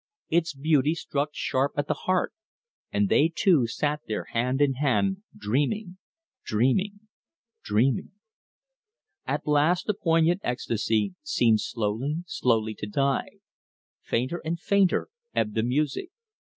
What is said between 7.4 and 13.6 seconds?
dreaming At last the poignant ecstacy seemed slowly, slowly to die.